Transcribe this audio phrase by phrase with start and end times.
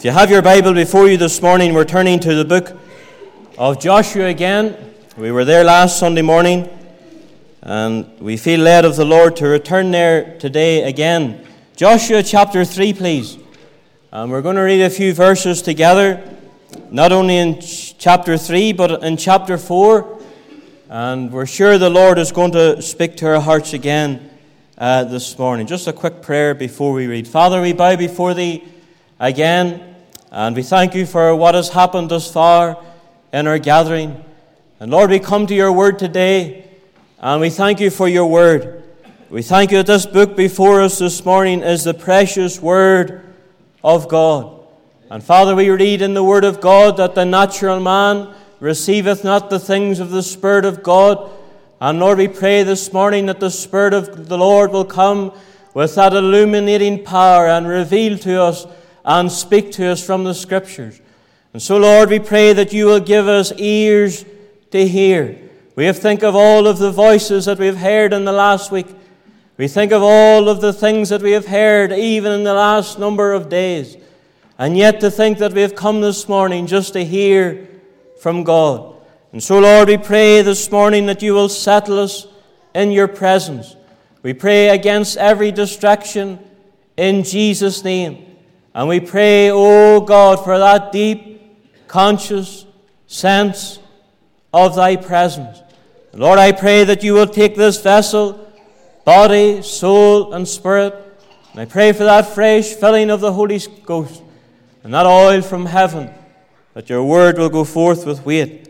[0.00, 2.74] If you have your Bible before you this morning, we're turning to the book
[3.58, 4.94] of Joshua again.
[5.18, 6.70] We were there last Sunday morning,
[7.60, 11.46] and we feel led of the Lord to return there today again.
[11.76, 13.36] Joshua chapter 3, please.
[14.10, 16.34] And we're going to read a few verses together,
[16.90, 20.18] not only in chapter 3, but in chapter 4.
[20.88, 24.30] And we're sure the Lord is going to speak to our hearts again
[24.78, 25.66] uh, this morning.
[25.66, 27.28] Just a quick prayer before we read.
[27.28, 28.64] Father, we bow before Thee
[29.18, 29.89] again,
[30.30, 32.80] and we thank You for what has happened thus far
[33.32, 34.24] in our gathering.
[34.78, 36.68] And Lord, we come to Your word today,
[37.18, 38.84] and we thank You for Your word.
[39.28, 43.22] We thank You that this book before us this morning is the precious word
[43.82, 44.60] of God.
[45.10, 49.50] And Father, we read in the word of God that the natural man receiveth not
[49.50, 51.28] the things of the Spirit of God.
[51.80, 55.32] And Lord, we pray this morning that the Spirit of the Lord will come
[55.74, 58.66] with that illuminating power and reveal to us
[59.04, 61.00] and speak to us from the Scriptures.
[61.52, 64.24] And so, Lord, we pray that you will give us ears
[64.70, 65.38] to hear.
[65.74, 68.70] We have think of all of the voices that we have heard in the last
[68.70, 68.86] week.
[69.56, 72.98] We think of all of the things that we have heard even in the last
[72.98, 73.96] number of days.
[74.58, 77.66] And yet to think that we have come this morning just to hear
[78.20, 78.94] from God.
[79.32, 82.26] And so, Lord, we pray this morning that you will settle us
[82.74, 83.76] in your presence.
[84.22, 86.38] We pray against every distraction
[86.96, 88.29] in Jesus' name.
[88.74, 91.42] And we pray, oh God, for that deep,
[91.88, 92.66] conscious
[93.06, 93.78] sense
[94.52, 95.60] of thy presence.
[96.12, 98.52] Lord, I pray that you will take this vessel,
[99.04, 100.94] body, soul, and spirit,
[101.52, 104.22] and I pray for that fresh filling of the Holy Ghost
[104.84, 106.10] and that oil from heaven
[106.74, 108.68] that your word will go forth with weight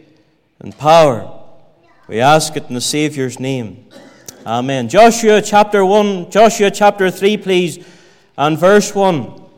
[0.59, 1.31] and power.
[2.09, 3.87] We ask it in the Saviour's name.
[4.47, 4.89] Amen.
[4.89, 7.87] Joshua chapter 1, Joshua chapter 3, please,
[8.39, 9.50] and verse 1.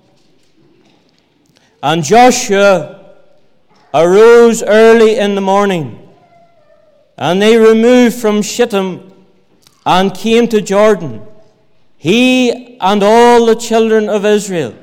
[1.83, 3.14] And Joshua
[3.92, 6.08] arose early in the morning,
[7.19, 9.12] and they removed from Shittim
[9.84, 11.23] and came to Jordan,
[11.96, 14.74] he and all the children of Israel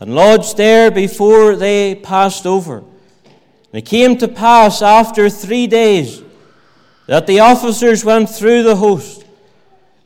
[0.00, 2.78] and lodged there before they passed over.
[2.78, 6.22] And it came to pass after three days
[7.06, 9.24] that the officers went through the host,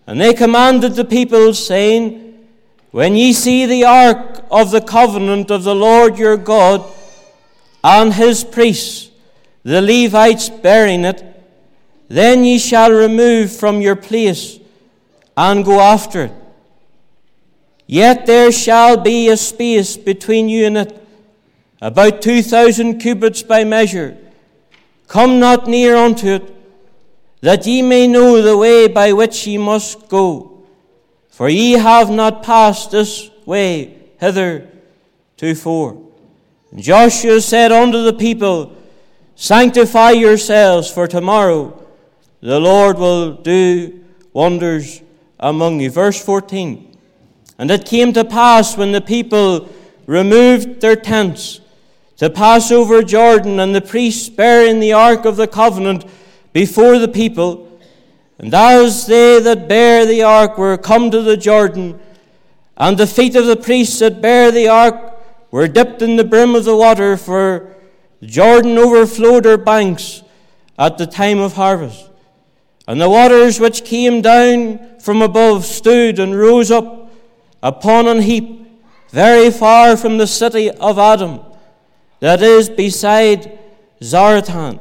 [0.06, 2.33] and they commanded the people, saying,
[2.94, 6.84] When ye see the ark of the covenant of the Lord your God
[7.82, 9.10] and his priests,
[9.64, 11.20] the Levites bearing it,
[12.06, 14.60] then ye shall remove from your place
[15.36, 16.32] and go after it.
[17.88, 21.06] Yet there shall be a space between you and it,
[21.80, 24.16] about two thousand cubits by measure.
[25.08, 26.54] Come not near unto it,
[27.40, 30.53] that ye may know the way by which ye must go.
[31.34, 34.68] For ye have not passed this way hither
[35.36, 36.00] tofore.
[36.70, 38.72] And Joshua said unto the people,
[39.34, 41.84] Sanctify yourselves, for tomorrow
[42.40, 45.02] the Lord will do wonders
[45.40, 45.90] among you.
[45.90, 46.96] Verse 14.
[47.58, 49.68] And it came to pass when the people
[50.06, 51.60] removed their tents
[52.18, 56.04] to pass over Jordan, and the priests bearing the ark of the covenant
[56.52, 57.73] before the people,
[58.38, 62.00] and as they that bear the ark were come to the Jordan,
[62.76, 64.96] and the feet of the priests that bear the ark
[65.50, 67.74] were dipped in the brim of the water, for
[68.20, 70.22] the Jordan overflowed her banks
[70.78, 72.10] at the time of harvest.
[72.88, 77.12] And the waters which came down from above stood and rose up
[77.62, 78.60] upon an heap
[79.10, 81.40] very far from the city of Adam,
[82.20, 83.58] that is beside
[84.02, 84.80] Zaretan.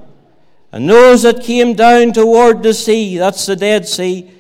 [0.74, 4.32] And those that came down toward the sea, that's the Dead Sea,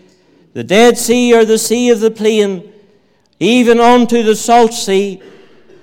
[0.54, 2.74] the Dead Sea or the Sea of the Plain,
[3.40, 5.22] even unto the Salt Sea,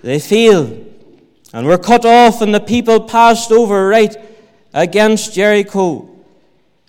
[0.03, 0.93] they failed
[1.53, 4.17] and were cut off, and the people passed over right
[4.75, 6.09] against Jericho.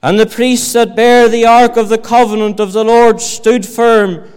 [0.02, 4.28] And the priests that bear the ark of the covenant of the Lord stood firm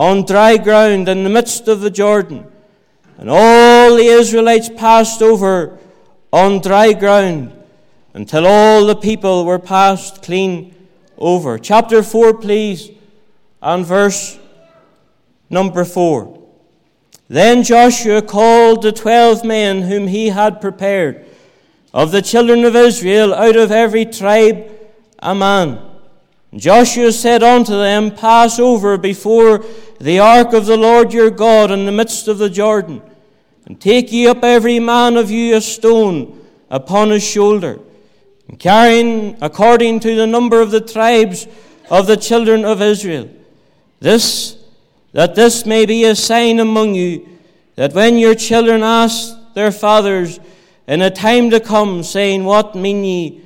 [0.00, 2.50] on dry ground in the midst of the Jordan.
[3.18, 5.78] And all the Israelites passed over
[6.32, 7.58] on dry ground
[8.14, 10.74] until all the people were passed clean
[11.18, 11.58] over.
[11.58, 12.90] Chapter 4, please,
[13.60, 14.38] and verse
[15.48, 16.40] number 4.
[17.28, 21.24] Then Joshua called the twelve men whom he had prepared
[21.94, 24.70] of the children of Israel out of every tribe
[25.18, 25.80] a man.
[26.54, 29.64] Joshua said unto them, Pass over before
[29.98, 33.00] the ark of the Lord your God in the midst of the Jordan,
[33.64, 36.38] and take ye up every man of you a stone
[36.68, 37.78] upon his shoulder,
[38.52, 41.46] and carrying according to the number of the tribes
[41.90, 43.30] of the children of Israel.
[43.98, 44.62] This,
[45.12, 47.26] that this may be a sign among you,
[47.76, 50.38] that when your children ask their fathers
[50.86, 53.40] in a time to come, saying, What mean ye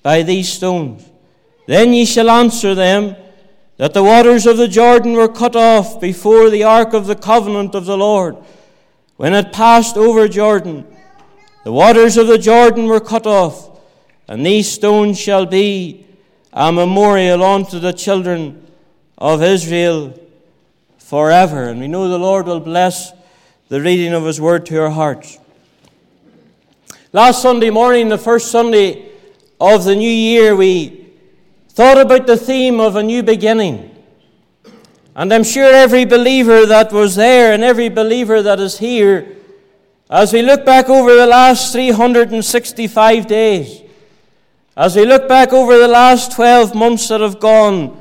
[0.00, 1.10] by these stones?
[1.66, 3.16] Then ye shall answer them
[3.78, 7.74] that the waters of the Jordan were cut off before the ark of the covenant
[7.74, 8.36] of the Lord.
[9.16, 10.86] When it passed over Jordan,
[11.64, 13.71] the waters of the Jordan were cut off,
[14.32, 16.06] and these stones shall be
[16.54, 18.66] a memorial unto the children
[19.18, 20.18] of Israel
[20.96, 21.64] forever.
[21.68, 23.12] And we know the Lord will bless
[23.68, 25.38] the reading of His word to our hearts.
[27.12, 29.10] Last Sunday morning, the first Sunday
[29.60, 31.10] of the new year, we
[31.68, 33.94] thought about the theme of a new beginning.
[35.14, 39.36] And I'm sure every believer that was there and every believer that is here,
[40.08, 43.82] as we look back over the last 365 days,
[44.76, 47.98] as we look back over the last 12 months that have gone,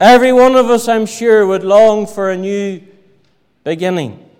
[0.00, 2.82] every one of us, I'm sure, would long for a new
[3.64, 4.30] beginning.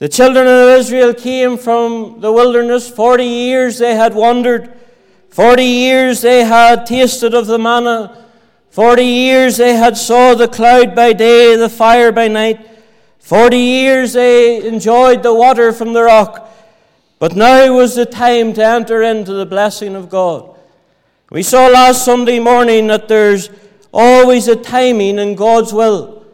[0.00, 2.88] The children of Israel came from the wilderness.
[2.88, 4.72] Forty years they had wandered.
[5.28, 8.26] Forty years they had tasted of the manna.
[8.70, 12.66] Forty years they had saw the cloud by day, the fire by night.
[13.18, 16.49] Forty years they enjoyed the water from the rock.
[17.20, 20.56] But now was the time to enter into the blessing of God.
[21.30, 23.50] We saw last Sunday morning that there's
[23.92, 26.24] always a timing in God's will.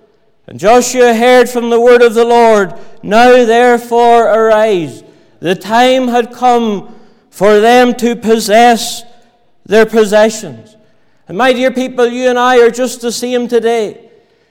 [0.47, 2.73] And Joshua heard from the word of the Lord,
[3.03, 5.03] Now therefore arise.
[5.41, 6.94] The time had come
[7.31, 9.03] for them to possess
[9.65, 10.77] their possessions.
[11.27, 14.06] And my dear people, you and I are just the same today.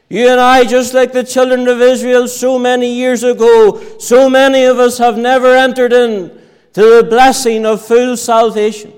[0.10, 4.63] You and I, just like the children of Israel so many years ago, so many
[4.63, 6.30] of us have never entered in
[6.74, 8.94] to the blessing of full salvation.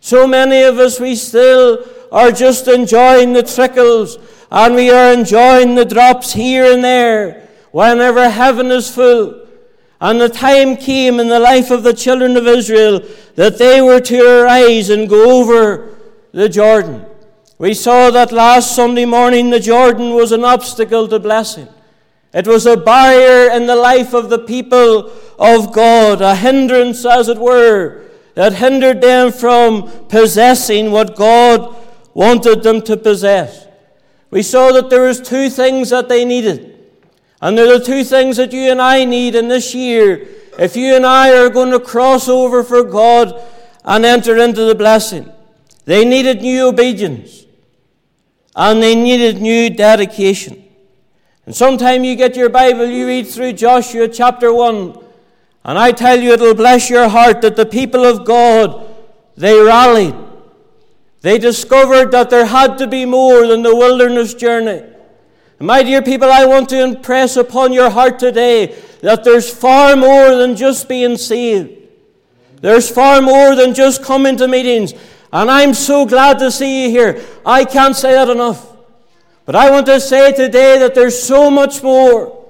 [0.00, 4.18] So many of us, we still are just enjoying the trickles
[4.50, 9.46] and we are enjoying the drops here and there whenever heaven is full.
[10.00, 13.02] And the time came in the life of the children of Israel
[13.34, 15.96] that they were to arise and go over
[16.32, 17.04] the Jordan.
[17.58, 21.68] We saw that last Sunday morning the Jordan was an obstacle to blessing.
[22.32, 27.28] It was a barrier in the life of the people of God, a hindrance, as
[27.28, 31.74] it were, that hindered them from possessing what God
[32.14, 33.68] wanted them to possess
[34.30, 36.74] we saw that there was two things that they needed.
[37.40, 40.26] And there are two things that you and I need in this year
[40.58, 43.40] if you and I are going to cross over for God
[43.84, 45.30] and enter into the blessing.
[45.84, 47.44] They needed new obedience
[48.56, 50.64] and they needed new dedication.
[51.46, 54.98] And sometime you get your Bible, you read through Joshua chapter 1,
[55.64, 58.86] and I tell you it'll bless your heart that the people of God,
[59.36, 60.14] they rallied.
[61.20, 64.82] They discovered that there had to be more than the wilderness journey.
[65.60, 70.36] My dear people, I want to impress upon your heart today that there's far more
[70.36, 71.74] than just being saved.
[72.60, 74.94] There's far more than just coming to meetings.
[75.32, 77.24] And I'm so glad to see you here.
[77.44, 78.66] I can't say that enough.
[79.44, 82.46] But I want to say today that there's so much more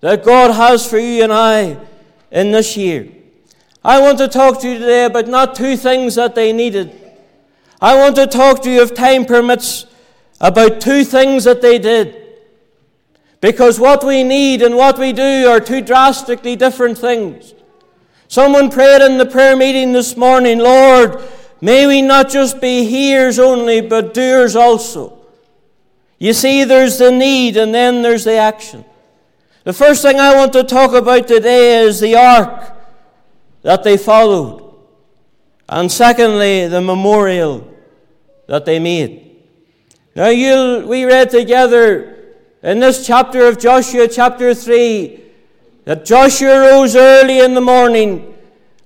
[0.00, 1.78] that God has for you and I
[2.30, 3.08] in this year.
[3.84, 7.00] I want to talk to you today about not two things that they needed
[7.84, 9.84] I want to talk to you, if time permits,
[10.40, 12.16] about two things that they did.
[13.42, 17.52] Because what we need and what we do are two drastically different things.
[18.26, 21.22] Someone prayed in the prayer meeting this morning, Lord,
[21.64, 25.18] may we not just be hearers only, but doers also.
[26.18, 28.84] You see, there's the need and then there's the action.
[29.64, 32.70] The first thing I want to talk about today is the ark
[33.62, 34.74] that they followed.
[35.66, 37.74] And secondly, the memorial
[38.46, 39.36] that they made.
[40.14, 42.14] Now, you we read together
[42.62, 45.18] in this chapter of Joshua, chapter 3,
[45.86, 48.33] that Joshua rose early in the morning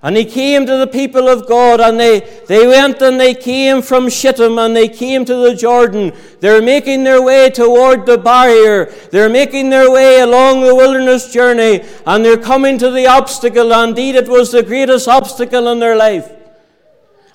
[0.00, 3.82] and he came to the people of God, and they, they went and they came
[3.82, 6.12] from Shittim and they came to the Jordan.
[6.38, 8.92] They're making their way toward the barrier.
[9.10, 13.72] They're making their way along the wilderness journey, and they're coming to the obstacle.
[13.72, 16.30] Indeed, it was the greatest obstacle in their life.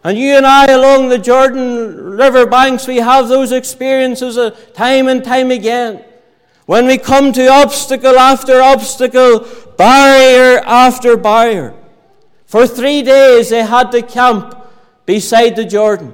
[0.06, 5.10] And you and I, along the Jordan River banks, we have those experiences uh, time
[5.10, 6.04] and time again.
[6.66, 11.74] When we come to obstacle after obstacle, barrier after barrier.
[12.54, 14.56] For three days they had to camp
[15.08, 16.14] beside the Jordan.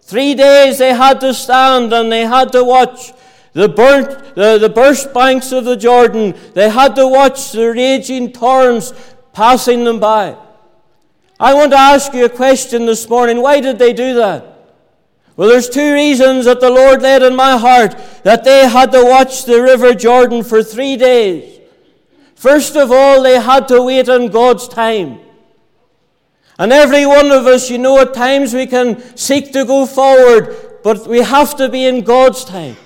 [0.00, 3.12] Three days they had to stand and they had to watch
[3.52, 6.36] the burnt, the, the burst banks of the Jordan.
[6.54, 8.92] They had to watch the raging torrents
[9.32, 10.36] passing them by.
[11.40, 13.42] I want to ask you a question this morning.
[13.42, 14.46] Why did they do that?
[15.36, 19.02] Well, there's two reasons that the Lord laid in my heart that they had to
[19.04, 21.58] watch the River Jordan for three days.
[22.36, 25.18] First of all, they had to wait on God's time.
[26.58, 30.80] And every one of us, you know, at times we can seek to go forward,
[30.84, 32.76] but we have to be in God's time.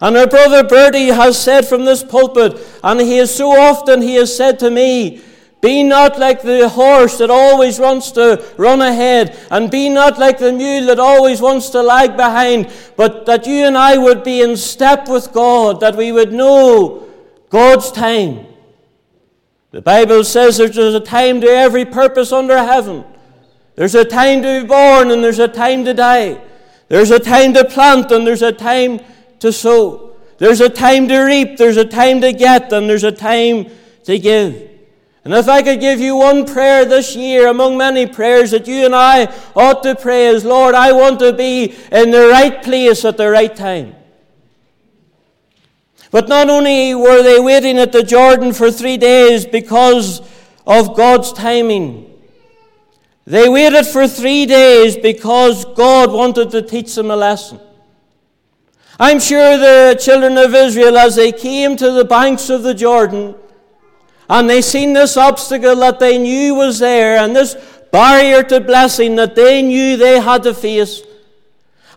[0.00, 4.14] And our brother Bertie has said from this pulpit, and he has so often he
[4.14, 5.22] has said to me,
[5.60, 10.38] be not like the horse that always wants to run ahead, and be not like
[10.38, 14.40] the mule that always wants to lag behind, but that you and I would be
[14.40, 17.06] in step with God, that we would know
[17.50, 18.46] God's time.
[19.70, 23.04] The Bible says there's a time to every purpose under heaven.
[23.76, 26.40] There's a time to be born, and there's a time to die.
[26.88, 29.00] There's a time to plant, and there's a time
[29.38, 30.16] to sow.
[30.38, 33.66] There's a time to reap, there's a time to get, and there's a time
[34.04, 34.70] to give.
[35.22, 38.86] And if I could give you one prayer this year among many prayers that you
[38.86, 43.04] and I ought to pray is, Lord, I want to be in the right place
[43.04, 43.94] at the right time.
[46.10, 50.20] But not only were they waiting at the Jordan for three days because
[50.66, 52.06] of God's timing,
[53.26, 57.60] they waited for three days because God wanted to teach them a lesson.
[58.98, 63.34] I'm sure the children of Israel, as they came to the banks of the Jordan,
[64.28, 67.54] and they seen this obstacle that they knew was there, and this
[67.92, 71.02] barrier to blessing that they knew they had to face.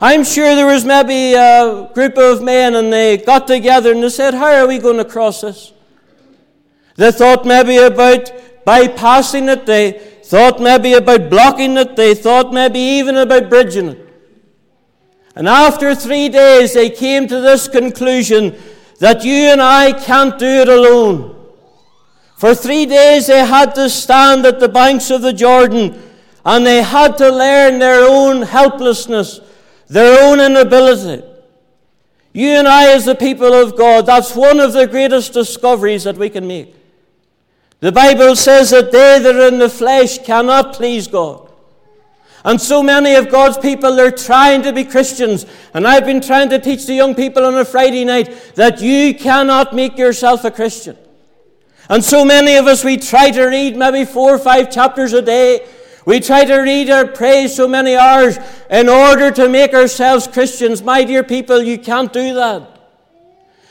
[0.04, 4.10] I'm sure there was maybe a group of men and they got together and they
[4.10, 5.72] said, How are we going to cross this?
[6.98, 8.26] They thought maybe about
[8.66, 9.94] bypassing it, they
[10.26, 14.10] thought maybe about blocking it, they thought maybe even about bridging it.
[15.38, 18.58] And after three days, they came to this conclusion
[19.00, 21.34] that you and I can't do it alone.
[22.36, 25.98] For three days they had to stand at the banks of the Jordan
[26.44, 29.40] and they had to learn their own helplessness,
[29.88, 31.24] their own inability.
[32.34, 36.18] You and I, as the people of God, that's one of the greatest discoveries that
[36.18, 36.76] we can make.
[37.80, 41.50] The Bible says that they that are in the flesh cannot please God.
[42.46, 45.46] And so many of God's people, they're trying to be Christians.
[45.74, 49.14] And I've been trying to teach the young people on a Friday night that you
[49.16, 50.98] cannot make yourself a Christian.
[51.90, 55.22] And so many of us, we try to read maybe four or five chapters a
[55.22, 55.66] day.
[56.06, 58.38] We try to read or pray so many hours
[58.70, 60.82] in order to make ourselves Christians.
[60.82, 62.70] My dear people, you can't do that.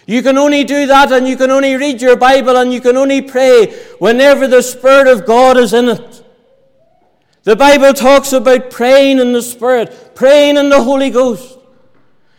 [0.06, 2.96] You can only do that and you can only read your Bible and you can
[2.96, 6.24] only pray whenever the Spirit of God is in it.
[7.44, 11.58] The Bible talks about praying in the Spirit, praying in the Holy Ghost.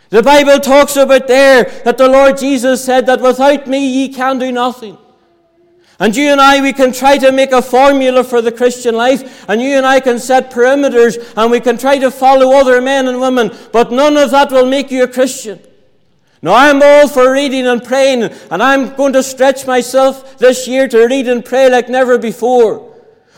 [0.09, 4.39] The Bible talks about there that the Lord Jesus said that without me ye can
[4.39, 4.97] do nothing.
[6.03, 9.45] And you and I, we can try to make a formula for the Christian life,
[9.47, 13.07] and you and I can set perimeters, and we can try to follow other men
[13.07, 15.61] and women, but none of that will make you a Christian.
[16.41, 20.89] Now, I'm all for reading and praying, and I'm going to stretch myself this year
[20.89, 22.93] to read and pray like never before.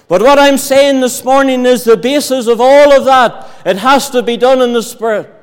[0.07, 4.09] But what I'm saying this morning is the basis of all of that, it has
[4.09, 5.34] to be done in the Spirit.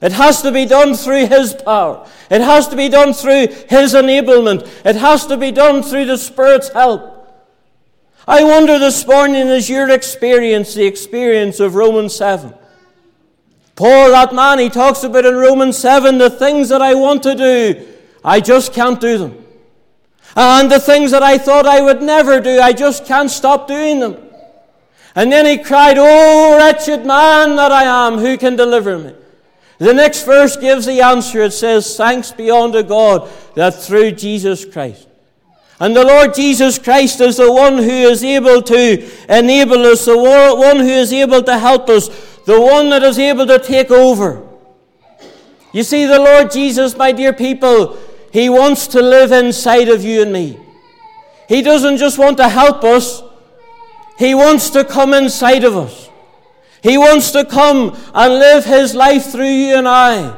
[0.00, 2.06] It has to be done through His power.
[2.30, 4.68] It has to be done through His enablement.
[4.84, 7.16] It has to be done through the Spirit's help.
[8.26, 12.52] I wonder this morning is your experience the experience of Romans 7?
[13.74, 17.34] Paul, that man, he talks about in Romans 7 the things that I want to
[17.34, 17.86] do,
[18.24, 19.44] I just can't do them.
[20.36, 24.00] And the things that I thought I would never do, I just can't stop doing
[24.00, 24.16] them.
[25.14, 29.14] And then he cried, Oh, wretched man that I am, who can deliver me?
[29.78, 31.42] The next verse gives the answer.
[31.42, 35.06] It says, Thanks be unto God that through Jesus Christ.
[35.80, 40.18] And the Lord Jesus Christ is the one who is able to enable us, the
[40.18, 42.08] one who is able to help us,
[42.46, 44.44] the one that is able to take over.
[45.72, 47.96] You see, the Lord Jesus, my dear people,
[48.32, 50.58] He wants to live inside of you and me.
[51.48, 53.22] He doesn't just want to help us,
[54.18, 56.07] He wants to come inside of us.
[56.82, 60.34] He wants to come and live His life through you and I.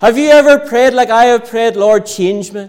[0.00, 2.68] Have you ever prayed like I have prayed, Lord, change me?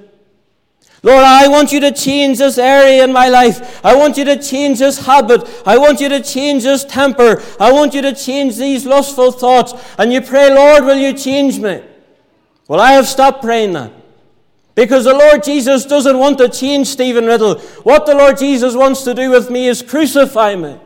[1.04, 3.86] Lord, I want you to change this area in my life.
[3.86, 5.48] I want you to change this habit.
[5.64, 7.44] I want you to change this temper.
[7.60, 9.74] I want you to change these lustful thoughts.
[10.00, 11.84] And you pray, Lord, will you change me?
[12.68, 13.92] Well, I have stopped praying that.
[14.74, 17.60] Because the Lord Jesus doesn't want to change Stephen Riddle.
[17.84, 20.80] What the Lord Jesus wants to do with me is crucify me.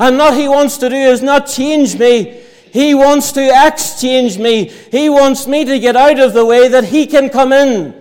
[0.00, 2.42] And what he wants to do is not change me.
[2.72, 4.64] He wants to exchange me.
[4.64, 7.99] He wants me to get out of the way that he can come in.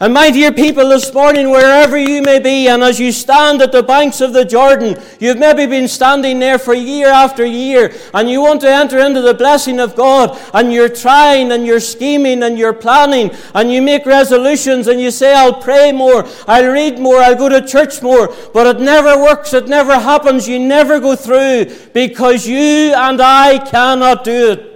[0.00, 3.70] And my dear people, this morning, wherever you may be, and as you stand at
[3.70, 8.28] the banks of the Jordan, you've maybe been standing there for year after year, and
[8.28, 12.42] you want to enter into the blessing of God, and you're trying, and you're scheming,
[12.42, 16.98] and you're planning, and you make resolutions, and you say, I'll pray more, I'll read
[16.98, 20.98] more, I'll go to church more, but it never works, it never happens, you never
[20.98, 24.70] go through, because you and I cannot do it.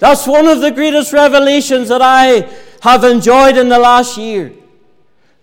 [0.00, 4.52] That's one of the greatest revelations that I have enjoyed in the last year.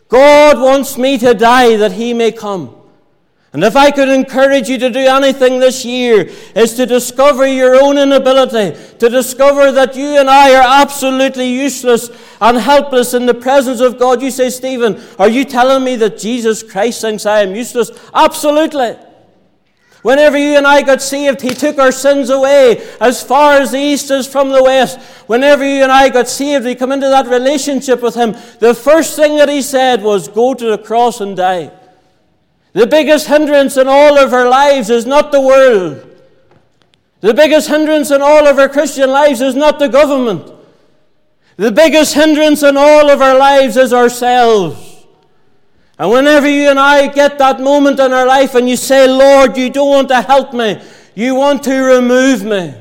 [0.09, 2.73] God wants me to die that He may come.
[3.53, 7.81] And if I could encourage you to do anything this year, is to discover your
[7.81, 12.09] own inability, to discover that you and I are absolutely useless
[12.41, 14.21] and helpless in the presence of God.
[14.21, 17.89] You say, Stephen, are you telling me that Jesus Christ thinks I am useless?
[18.13, 18.95] Absolutely.
[20.03, 23.79] Whenever you and I got saved, He took our sins away as far as the
[23.79, 24.99] east is from the west.
[25.27, 28.35] Whenever you and I got saved, we come into that relationship with Him.
[28.59, 31.71] The first thing that He said was, Go to the cross and die.
[32.73, 36.03] The biggest hindrance in all of our lives is not the world.
[37.21, 40.53] The biggest hindrance in all of our Christian lives is not the government.
[41.55, 44.86] The biggest hindrance in all of our lives is ourselves.
[45.99, 49.57] And whenever you and I get that moment in our life and you say, Lord,
[49.57, 50.81] you don't want to help me,
[51.15, 52.75] you want to remove me.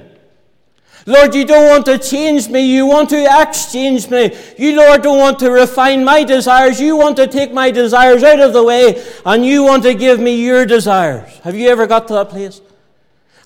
[1.08, 4.36] Lord, you don't want to change me, you want to exchange me.
[4.58, 8.40] You, Lord, don't want to refine my desires, you want to take my desires out
[8.40, 11.30] of the way, and you want to give me your desires.
[11.38, 12.60] Have you ever got to that place?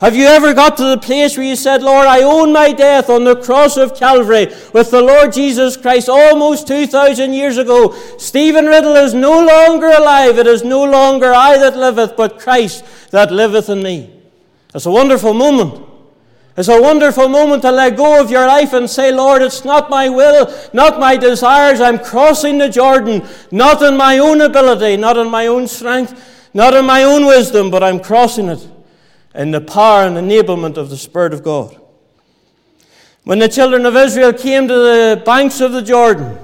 [0.00, 3.10] Have you ever got to the place where you said, Lord, I own my death
[3.10, 7.94] on the cross of Calvary with the Lord Jesus Christ almost 2,000 years ago?
[8.16, 10.38] Stephen Riddle is no longer alive.
[10.38, 14.10] It is no longer I that liveth, but Christ that liveth in me.
[14.74, 15.86] It's a wonderful moment.
[16.56, 19.90] It's a wonderful moment to let go of your life and say, Lord, it's not
[19.90, 21.78] my will, not my desires.
[21.78, 26.72] I'm crossing the Jordan, not in my own ability, not in my own strength, not
[26.72, 28.66] in my own wisdom, but I'm crossing it
[29.34, 31.80] in the power and enablement of the Spirit of God.
[33.24, 36.38] When the children of Israel came to the banks of the Jordan,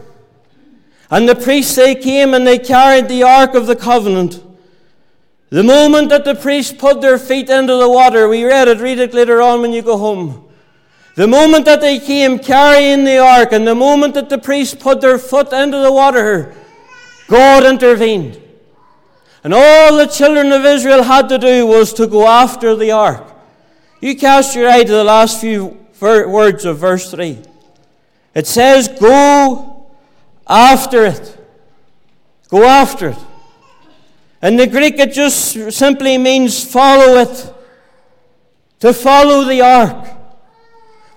[1.10, 4.42] and the priests they came and they carried the ark of the covenant.
[5.50, 8.98] The moment that the priests put their feet into the water, we read it, read
[8.98, 10.48] it later on when you go home.
[11.14, 15.00] The moment that they came carrying the ark, and the moment that the priests put
[15.00, 16.54] their foot into the water,
[17.28, 18.42] God intervened.
[19.46, 23.32] And all the children of Israel had to do was to go after the ark.
[24.00, 27.38] You cast your eye to the last few words of verse 3.
[28.34, 29.86] It says, Go
[30.48, 31.38] after it.
[32.48, 33.18] Go after it.
[34.42, 37.54] In the Greek, it just simply means follow it.
[38.80, 40.08] To follow the ark.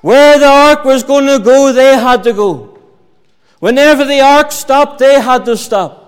[0.01, 2.77] Where the ark was going to go, they had to go.
[3.57, 5.98] Whenever the ark stopped, they had to stop.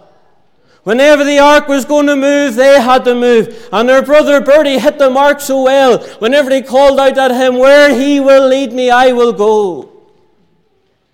[0.83, 3.69] Whenever the ark was going to move, they had to move.
[3.71, 5.99] And their brother Bertie hit the mark so well.
[6.19, 9.91] Whenever they called out at him, Where he will lead me, I will go.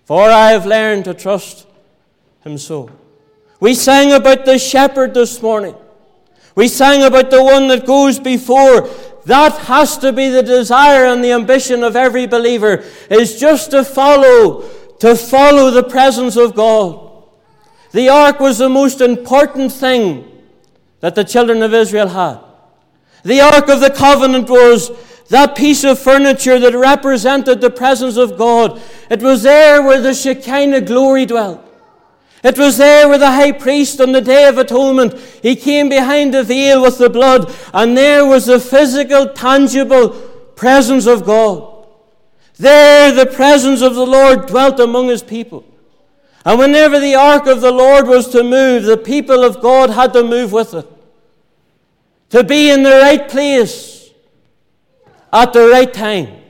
[0.04, 1.66] For I have learned to trust
[2.40, 2.90] him so.
[3.60, 5.74] We sang about the shepherd this morning.
[6.54, 8.88] We sang about the one that goes before.
[9.26, 13.84] That has to be the desire and the ambition of every believer, is just to
[13.84, 14.62] follow,
[15.00, 17.07] to follow the presence of God.
[17.98, 20.24] The ark was the most important thing
[21.00, 22.38] that the children of Israel had.
[23.24, 24.92] The ark of the covenant was
[25.30, 28.80] that piece of furniture that represented the presence of God.
[29.10, 31.60] It was there where the Shekinah glory dwelt.
[32.44, 36.32] It was there where the high priest on the day of atonement, he came behind
[36.32, 40.10] the veil with the blood, and there was the physical, tangible
[40.54, 41.88] presence of God.
[42.58, 45.64] There the presence of the Lord dwelt among his people.
[46.48, 50.14] And whenever the ark of the Lord was to move, the people of God had
[50.14, 50.88] to move with it.
[52.30, 54.08] To be in the right place
[55.30, 56.40] at the right time.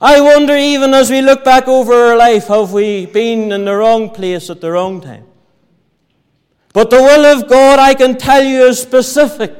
[0.00, 3.76] I wonder, even as we look back over our life, have we been in the
[3.76, 5.28] wrong place at the wrong time?
[6.72, 9.54] But the will of God, I can tell you, is specific.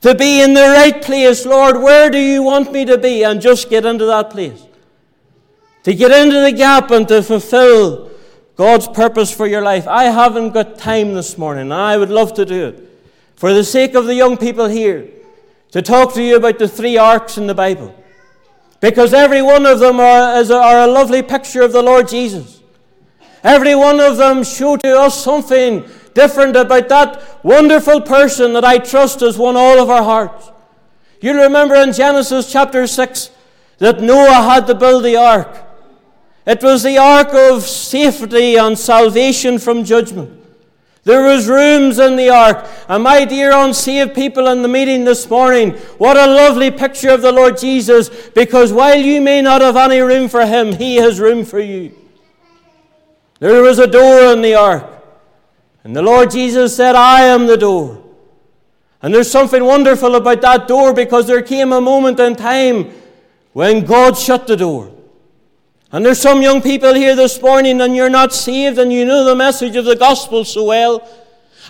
[0.00, 3.24] To be in the right place, Lord, where do you want me to be?
[3.24, 4.64] And just get into that place
[5.84, 8.10] to get into the gap and to fulfill
[8.56, 9.86] God's purpose for your life.
[9.86, 12.90] I haven't got time this morning, and I would love to do it.
[13.36, 15.08] For the sake of the young people here,
[15.72, 17.94] to talk to you about the three arks in the Bible.
[18.80, 22.62] Because every one of them are, is, are a lovely picture of the Lord Jesus.
[23.42, 28.78] Every one of them show to us something different about that wonderful person that I
[28.78, 30.50] trust has won all of our hearts.
[31.20, 33.30] You remember in Genesis chapter 6
[33.78, 35.63] that Noah had to build the ark.
[36.46, 40.42] It was the ark of safety and salvation from judgment.
[41.04, 42.66] There was rooms in the ark.
[42.88, 47.22] And my dear unsaved people in the meeting this morning, what a lovely picture of
[47.22, 51.20] the Lord Jesus, because while you may not have any room for him, he has
[51.20, 51.94] room for you.
[53.38, 54.90] There was a door in the ark.
[55.82, 58.02] And the Lord Jesus said, I am the door.
[59.02, 62.90] And there's something wonderful about that door because there came a moment in time
[63.52, 64.90] when God shut the door.
[65.94, 69.22] And there's some young people here this morning and you're not saved and you know
[69.22, 71.08] the message of the gospel so well.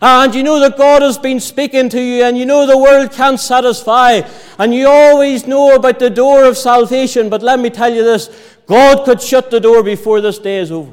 [0.01, 3.13] And you know that God has been speaking to you, and you know the world
[3.13, 4.23] can't satisfy,
[4.59, 7.29] and you always know about the door of salvation.
[7.29, 8.29] But let me tell you this
[8.67, 10.93] God could shut the door before this day is over.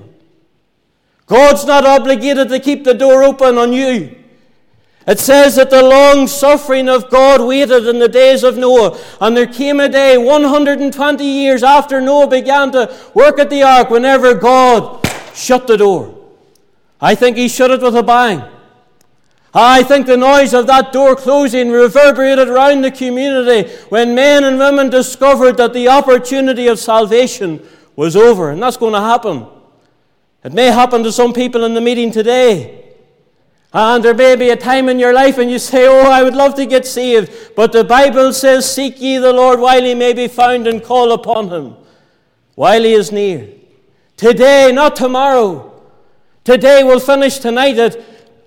[1.25, 4.20] God's not obligated to keep the door open on you.
[5.07, 9.35] It says that the long suffering of God waited in the days of Noah, and
[9.35, 14.35] there came a day 120 years after Noah began to work at the ark whenever
[14.35, 16.17] God shut the door.
[16.99, 18.43] I think he shut it with a bang.
[19.53, 24.57] I think the noise of that door closing reverberated around the community when men and
[24.59, 27.61] women discovered that the opportunity of salvation
[27.95, 29.47] was over, and that's going to happen.
[30.43, 32.80] It may happen to some people in the meeting today.
[33.73, 36.23] Ah, and there may be a time in your life and you say, Oh, I
[36.23, 37.55] would love to get saved.
[37.55, 41.13] But the Bible says, Seek ye the Lord while he may be found and call
[41.13, 41.75] upon him
[42.55, 43.47] while he is near.
[44.17, 45.71] Today, not tomorrow.
[46.43, 47.97] Today we'll finish tonight at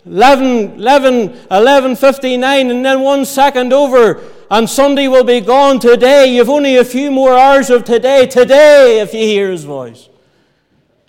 [0.04, 6.34] 11, 11, 11 59 and then one second over and Sunday will be gone today.
[6.34, 8.26] You've only a few more hours of today.
[8.26, 10.08] Today, if you hear his voice.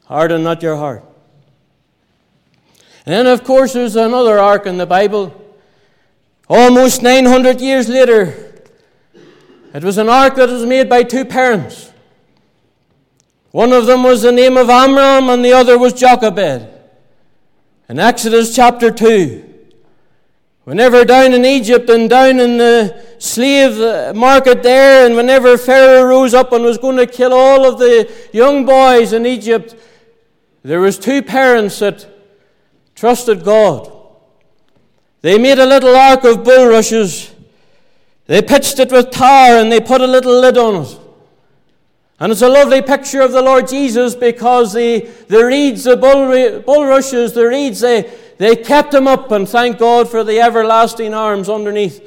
[0.05, 1.03] Harden not your heart.
[3.05, 5.41] And then, of course, there's another ark in the Bible.
[6.49, 8.63] Almost 900 years later,
[9.73, 11.91] it was an ark that was made by two parents.
[13.51, 16.67] One of them was the name of Amram, and the other was Jochebed.
[17.89, 19.53] In Exodus chapter 2,
[20.63, 26.33] whenever down in Egypt and down in the slave market there, and whenever Pharaoh rose
[26.33, 29.75] up and was going to kill all of the young boys in Egypt,
[30.63, 32.14] there was two parents that
[32.95, 33.91] trusted God.
[35.21, 37.33] They made a little ark of bulrushes.
[38.27, 40.99] They pitched it with tar and they put a little lid on it.
[42.19, 47.33] And it's a lovely picture of the Lord Jesus because the, the reeds, the bulrushes,
[47.33, 52.01] the reeds, they, they kept him up and thank God for the everlasting arms underneath.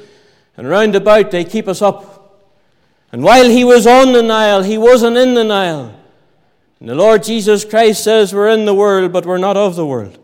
[0.57, 2.19] And round about they keep us up.
[3.11, 5.95] And while he was on the Nile, he wasn't in the Nile.
[6.79, 9.85] And the Lord Jesus Christ says we're in the world, but we're not of the
[9.85, 10.17] world.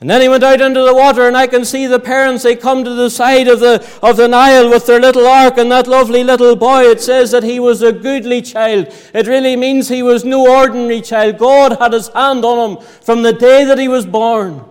[0.00, 2.56] And then he went out into the water, and I can see the parents, they
[2.56, 5.86] come to the side of the, of the Nile with their little ark, and that
[5.86, 8.92] lovely little boy, it says that he was a goodly child.
[9.14, 11.38] It really means he was no ordinary child.
[11.38, 14.64] God had his hand on him from the day that he was born.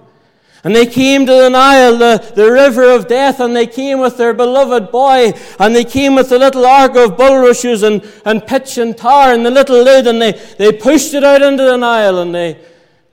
[0.66, 4.18] And they came to the Nile, the, the river of death, and they came with
[4.18, 8.78] their beloved boy, and they came with the little ark of bulrushes and, and pitch
[8.78, 12.20] and tar and the little lid, and they, they pushed it out into the Nile,
[12.20, 12.58] and they,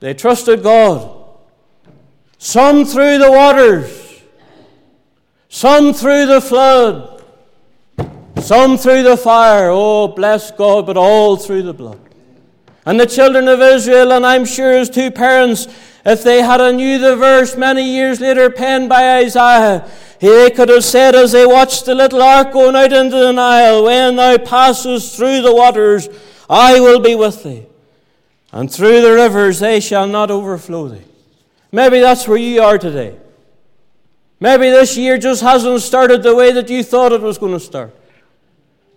[0.01, 1.20] they trusted God.
[2.43, 4.23] Some through the waters,
[5.51, 7.23] some through the flood,
[8.41, 9.69] some through the fire.
[9.69, 12.01] Oh, bless God, but all through the blood.
[12.87, 15.69] And the children of Israel, and I'm sure his two parents,
[16.07, 19.87] if they had a knew the verse many years later penned by Isaiah,
[20.19, 23.85] they could have said as they watched the little ark going out into the Nile,
[23.85, 26.09] When thou passest through the waters,
[26.49, 27.67] I will be with thee.
[28.51, 31.05] And through the rivers they shall not overflow thee.
[31.73, 33.17] Maybe that's where you are today.
[34.41, 37.61] Maybe this year just hasn't started the way that you thought it was going to
[37.61, 37.95] start.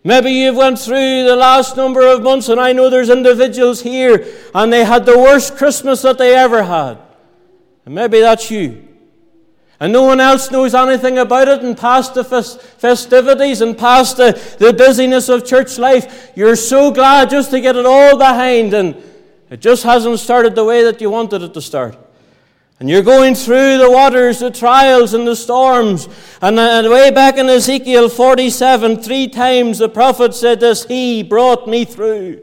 [0.05, 4.25] Maybe you've went through the last number of months, and I know there's individuals here,
[4.53, 6.97] and they had the worst Christmas that they ever had.
[7.85, 8.87] And maybe that's you.
[9.79, 14.31] And no one else knows anything about it, and past the festivities and past the,
[14.59, 19.01] the busyness of church life, you're so glad just to get it all behind, and
[19.49, 21.97] it just hasn't started the way that you wanted it to start.
[22.79, 26.07] And you're going through the waters, the trials, and the storms.
[26.41, 31.23] And, uh, and way back in Ezekiel 47, three times the prophet said this He
[31.23, 32.41] brought me through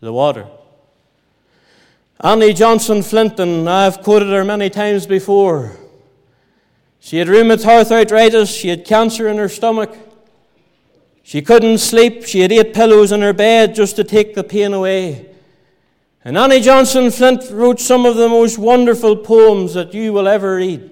[0.00, 0.46] the water.
[2.20, 5.76] Annie Johnson Flinton, I've quoted her many times before.
[7.00, 9.94] She had rheumatoid arthritis, she had cancer in her stomach.
[11.22, 14.72] She couldn't sleep, she had eight pillows in her bed just to take the pain
[14.72, 15.33] away.
[16.26, 20.56] And Annie Johnson Flint wrote some of the most wonderful poems that you will ever
[20.56, 20.90] read.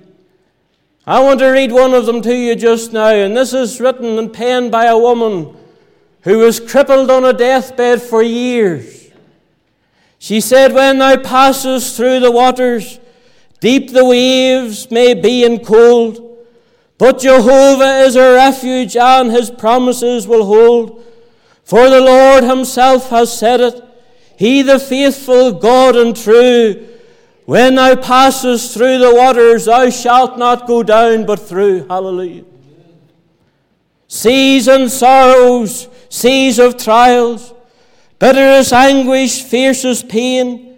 [1.07, 4.19] I want to read one of them to you just now, and this is written
[4.19, 5.57] and penned by a woman
[6.21, 9.11] who was crippled on a deathbed for years.
[10.19, 13.01] She said, When thou passest through the waters,
[13.59, 16.47] deep the waves may be and cold,
[16.99, 21.03] but Jehovah is a refuge and his promises will hold.
[21.65, 23.83] For the Lord himself has said it,
[24.43, 26.89] He the faithful God and true.
[27.45, 31.87] When thou passest through the waters, thou shalt not go down but through.
[31.87, 32.43] Hallelujah.
[34.09, 37.55] Seas and sorrows, seas of trials,
[38.19, 40.77] bitterest anguish, fiercest pain,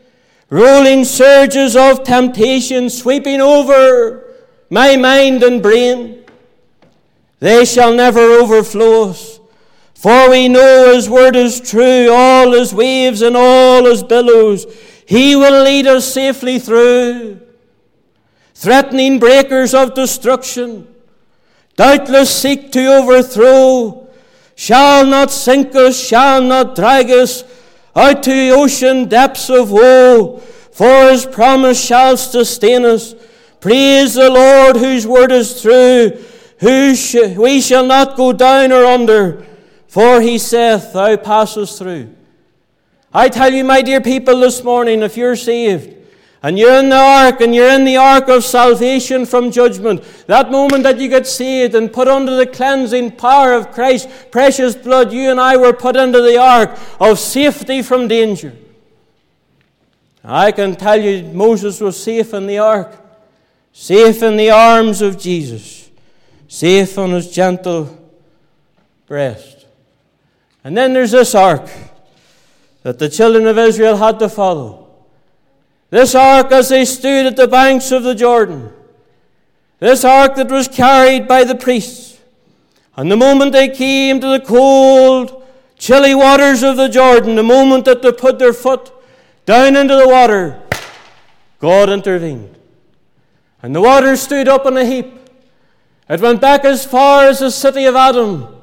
[0.51, 4.31] rolling surges of temptation sweeping over
[4.69, 6.23] my mind and brain.
[7.41, 9.34] They shall never overflow us,
[10.05, 14.67] for we know His word is true, all His waves and all His billows.
[15.07, 17.41] He will lead us safely through.
[18.55, 20.95] Threatening breakers of destruction,
[21.77, 24.07] doubtless seek to overthrow
[24.55, 27.43] shall not sink us, shall not drag us
[27.97, 30.37] out to the ocean depths of woe,
[30.71, 33.15] for his promise shall sustain us.
[33.59, 36.23] Praise the Lord, whose word is true,
[36.61, 39.47] who sh- we shall not go down or under,
[39.95, 42.13] for he saith, Thou passest through.
[43.13, 45.95] I tell you, my dear people, this morning, if you're saved,
[46.43, 50.03] and you're in the ark, and you're in the ark of salvation from judgment.
[50.27, 54.75] That moment that you get saved and put under the cleansing power of Christ's precious
[54.75, 58.53] blood, you and I were put under the ark of safety from danger.
[60.25, 62.97] I can tell you, Moses was safe in the ark,
[63.73, 65.89] safe in the arms of Jesus,
[66.49, 67.97] safe on his gentle
[69.07, 69.54] breast.
[70.65, 71.69] And then there's this ark
[72.83, 74.89] that the children of Israel had to follow.
[75.91, 78.73] This ark as they stood at the banks of the Jordan.
[79.79, 82.19] This ark that was carried by the priests.
[82.97, 85.45] And the moment they came to the cold,
[85.79, 88.91] chilly waters of the Jordan, the moment that they put their foot
[89.45, 90.63] down into the water,
[91.59, 92.57] God intervened.
[93.63, 95.13] And the water stood up in a heap.
[96.09, 98.55] It went back as far as the city of Adam.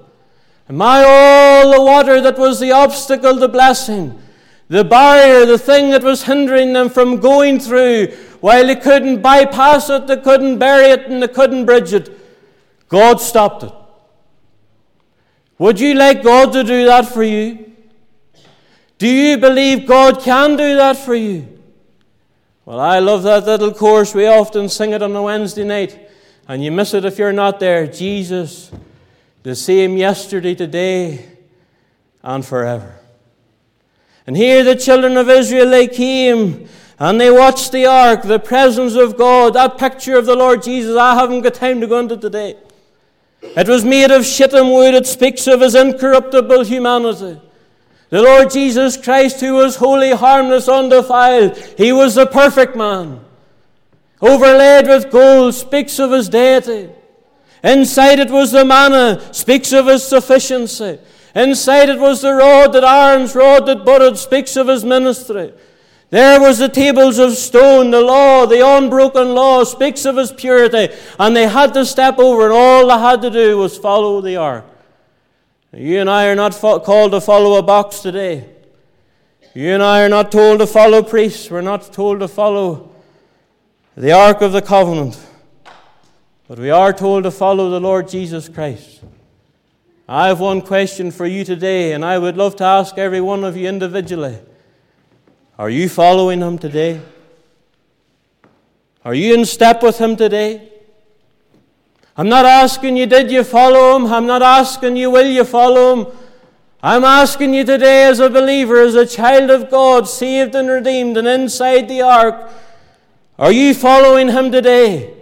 [0.71, 4.17] And my all the water that was the obstacle to blessing
[4.69, 8.07] the barrier, the thing that was hindering them from going through,
[8.39, 12.09] while they couldn't bypass it, they couldn't bury it, and they couldn't bridge it,
[12.87, 13.73] God stopped it.
[15.57, 17.73] Would you like God to do that for you?
[18.97, 21.59] Do you believe God can do that for you?
[22.63, 24.15] Well, I love that little chorus.
[24.15, 25.99] We often sing it on a Wednesday night,
[26.47, 27.87] and you miss it if you're not there.
[27.87, 28.71] Jesus,
[29.43, 31.25] the same yesterday, today,
[32.23, 32.95] and forever.
[34.27, 36.67] And here the children of Israel, they came
[36.99, 40.95] and they watched the ark, the presence of God, that picture of the Lord Jesus.
[40.95, 42.55] I haven't got time to go into today.
[43.41, 44.93] It was made of shittim wood.
[44.93, 47.41] It speaks of his incorruptible humanity.
[48.09, 53.21] The Lord Jesus Christ, who was holy, harmless, undefiled, he was the perfect man.
[54.21, 56.89] Overlaid with gold, speaks of his deity.
[57.63, 60.99] Inside it was the manna, speaks of his sufficiency.
[61.35, 65.53] Inside it was the rod that Aaron's rod that budded speaks of his ministry.
[66.09, 70.93] There was the tables of stone, the law, the unbroken law speaks of his purity,
[71.17, 74.35] and they had to step over, and all they had to do was follow the
[74.35, 74.65] ark.
[75.73, 78.49] You and I are not fo- called to follow a box today.
[79.53, 81.49] You and I are not told to follow priests.
[81.49, 82.91] We're not told to follow
[83.95, 85.17] the ark of the covenant.
[86.51, 88.99] But we are told to follow the Lord Jesus Christ.
[90.05, 93.45] I have one question for you today, and I would love to ask every one
[93.45, 94.37] of you individually.
[95.57, 96.99] Are you following him today?
[99.05, 100.67] Are you in step with him today?
[102.17, 104.07] I'm not asking you, did you follow him?
[104.07, 106.07] I'm not asking you, will you follow him?
[106.83, 111.15] I'm asking you today, as a believer, as a child of God, saved and redeemed,
[111.15, 112.51] and inside the ark,
[113.39, 115.20] are you following him today?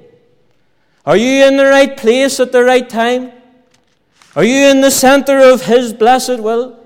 [1.09, 3.31] Are you in the right place at the right time?
[4.35, 6.85] Are you in the center of His blessed will?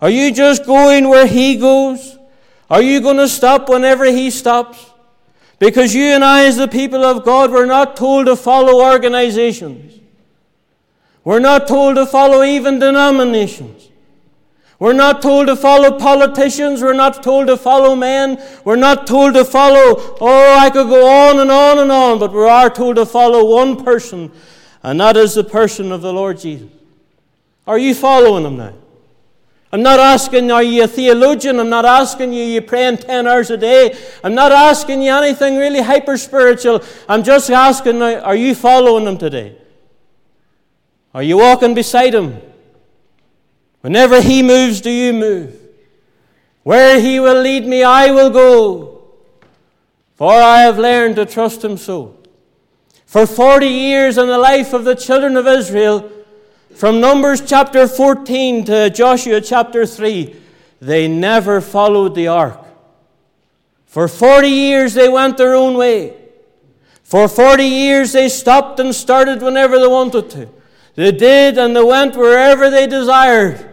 [0.00, 2.16] Are you just going where He goes?
[2.70, 4.90] Are you going to stop whenever He stops?
[5.58, 10.00] Because you and I, as the people of God, we're not told to follow organizations.
[11.22, 13.90] We're not told to follow even denominations.
[14.84, 16.82] We're not told to follow politicians.
[16.82, 18.38] We're not told to follow men.
[18.66, 22.34] We're not told to follow, oh, I could go on and on and on, but
[22.34, 24.30] we are told to follow one person
[24.82, 26.68] and that is the person of the Lord Jesus.
[27.66, 28.74] Are you following him now?
[29.72, 31.60] I'm not asking, are you a theologian?
[31.60, 33.98] I'm not asking you, you praying 10 hours a day.
[34.22, 36.84] I'm not asking you anything really hyper spiritual.
[37.08, 39.56] I'm just asking, are you following him today?
[41.14, 42.38] Are you walking beside him?
[43.84, 45.60] Whenever he moves, do you move?
[46.62, 49.02] Where he will lead me, I will go,
[50.14, 52.16] for I have learned to trust him so.
[53.04, 56.10] For 40 years in the life of the children of Israel,
[56.74, 60.34] from Numbers chapter 14 to Joshua chapter 3,
[60.80, 62.64] they never followed the ark.
[63.84, 66.16] For 40 years they went their own way.
[67.02, 70.48] For 40 years they stopped and started whenever they wanted to.
[70.94, 73.72] They did and they went wherever they desired.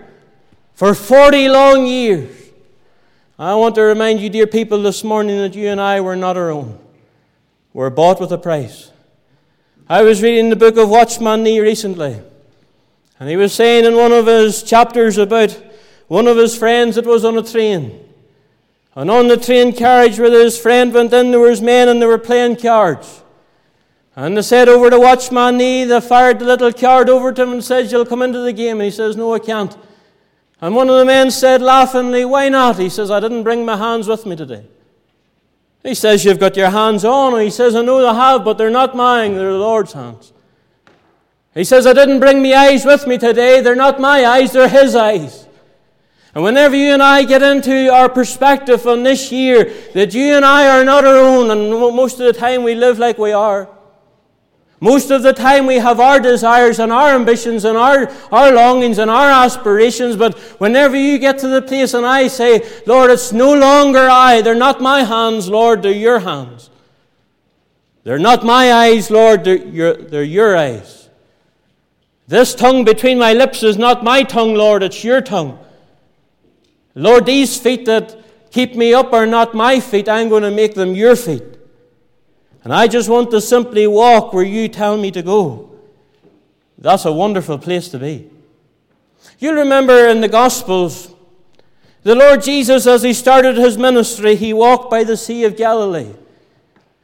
[0.81, 2.35] For 40 long years.
[3.37, 6.37] I want to remind you, dear people, this morning that you and I were not
[6.37, 6.79] our own.
[7.71, 8.89] We're bought with a price.
[9.87, 12.19] I was reading the book of Watchman Nee recently,
[13.19, 15.51] and he was saying in one of his chapters about
[16.07, 18.03] one of his friends that was on a train.
[18.95, 22.07] And on the train carriage where his friend went in, there was men and they
[22.07, 23.21] were playing cards.
[24.15, 27.51] And they said over to Watchman Nee, they fired the little card over to him
[27.51, 28.77] and said, You'll come into the game.
[28.77, 29.77] And he says, No, I can't.
[30.61, 32.77] And one of the men said laughingly, Why not?
[32.77, 34.65] He says, I didn't bring my hands with me today.
[35.83, 37.39] He says, You've got your hands on.
[37.41, 40.31] He says, I know I have, but they're not mine, they're the Lord's hands.
[41.55, 43.59] He says, I didn't bring my eyes with me today.
[43.59, 45.47] They're not my eyes, they're His eyes.
[46.33, 50.45] And whenever you and I get into our perspective on this year, that you and
[50.45, 53.67] I are not our own, and most of the time we live like we are.
[54.83, 58.97] Most of the time we have our desires and our ambitions and our, our longings
[58.97, 63.31] and our aspirations, but whenever you get to the place and I say, Lord, it's
[63.31, 66.71] no longer I, they're not my hands, Lord, they're your hands.
[68.03, 71.09] They're not my eyes, Lord, they're your, they're your eyes.
[72.27, 75.63] This tongue between my lips is not my tongue, Lord, it's your tongue.
[76.95, 78.17] Lord, these feet that
[78.49, 81.43] keep me up are not my feet, I'm going to make them your feet.
[82.63, 85.71] And I just want to simply walk where you tell me to go.
[86.77, 88.29] That's a wonderful place to be.
[89.39, 91.13] You'll remember in the Gospels,
[92.03, 96.11] the Lord Jesus, as he started his ministry, he walked by the Sea of Galilee.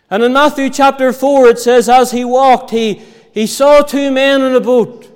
[0.10, 3.02] And in Matthew chapter 4, it says, as he walked, he,
[3.34, 5.13] he saw two men in a boat.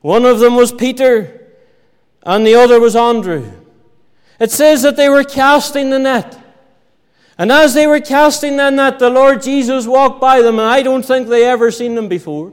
[0.00, 1.48] One of them was Peter,
[2.24, 3.52] and the other was Andrew.
[4.40, 6.41] It says that they were casting the net.
[7.38, 10.82] And as they were casting that net, the Lord Jesus walked by them, and I
[10.82, 12.52] don't think they ever seen them before.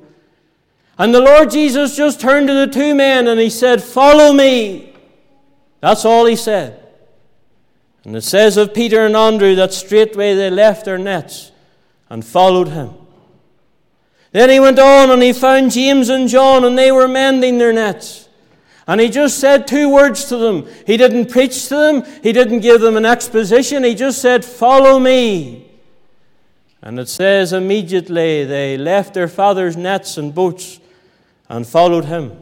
[0.98, 4.94] And the Lord Jesus just turned to the two men and he said, Follow me.
[5.80, 6.86] That's all he said.
[8.04, 11.52] And it says of Peter and Andrew that straightway they left their nets
[12.10, 12.94] and followed him.
[14.32, 17.74] Then he went on and he found James and John, and they were mending their
[17.74, 18.29] nets.
[18.90, 20.68] And he just said two words to them.
[20.88, 23.84] He didn't preach to them, he didn't give them an exposition.
[23.84, 25.70] He just said, Follow me.
[26.82, 30.80] And it says immediately they left their father's nets and boats
[31.50, 32.42] and followed him.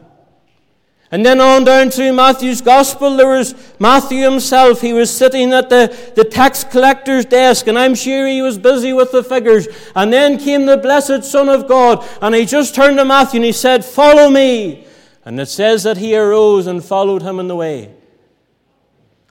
[1.11, 4.79] And then on down through Matthew's gospel, there was Matthew himself.
[4.79, 8.93] He was sitting at the, the tax collector's desk, and I'm sure he was busy
[8.93, 9.67] with the figures.
[9.97, 13.45] And then came the blessed Son of God, and he just turned to Matthew and
[13.45, 14.86] he said, Follow me.
[15.27, 17.93] And it says that he arose and followed him in the way.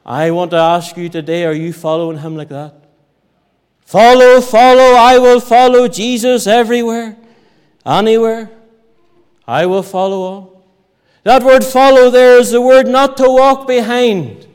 [0.04, 2.74] I want to ask you today are you following him like that?
[3.80, 7.16] Follow, follow, I will follow Jesus everywhere,
[7.86, 8.50] anywhere.
[9.48, 10.66] I will follow all.
[11.22, 14.46] That word follow there is the word not to walk behind.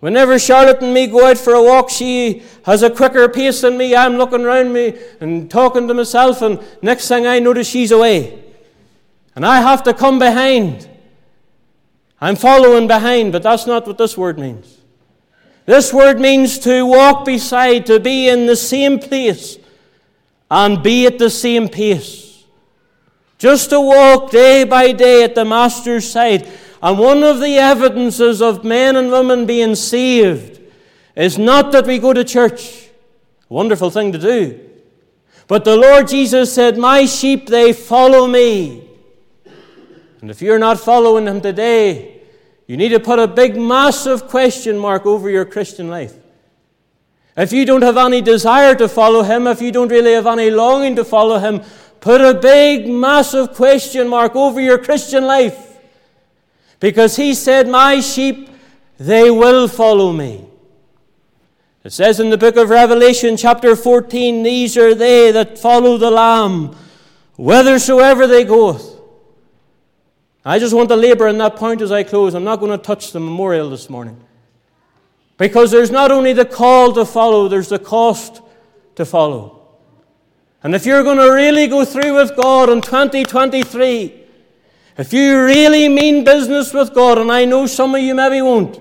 [0.00, 3.78] Whenever Charlotte and me go out for a walk, she has a quicker pace than
[3.78, 3.96] me.
[3.96, 8.42] I'm looking around me and talking to myself, and next thing I notice, she's away
[9.36, 10.88] and I have to come behind.
[12.20, 14.78] I'm following behind, but that's not what this word means.
[15.66, 19.58] This word means to walk beside, to be in the same place
[20.50, 22.44] and be at the same pace.
[23.36, 26.48] Just to walk day by day at the Master's side.
[26.82, 30.60] And one of the evidences of men and women being saved
[31.14, 32.88] is not that we go to church,
[33.48, 34.60] wonderful thing to do.
[35.48, 38.85] But the Lord Jesus said, My sheep, they follow me.
[40.26, 42.20] And if you're not following Him today,
[42.66, 46.14] you need to put a big, massive question mark over your Christian life.
[47.36, 50.50] If you don't have any desire to follow Him, if you don't really have any
[50.50, 51.62] longing to follow Him,
[52.00, 55.78] put a big, massive question mark over your Christian life.
[56.80, 58.50] Because He said, My sheep,
[58.98, 60.44] they will follow me.
[61.84, 66.10] It says in the book of Revelation, chapter 14, These are they that follow the
[66.10, 66.74] Lamb,
[67.36, 68.95] whithersoever they goeth.
[70.46, 72.32] I just want to labor on that point as I close.
[72.34, 74.20] I'm not going to touch the memorial this morning.
[75.38, 78.40] Because there's not only the call to follow, there's the cost
[78.94, 79.60] to follow.
[80.62, 84.22] And if you're going to really go through with God in 2023,
[84.98, 88.80] if you really mean business with God, and I know some of you maybe won't,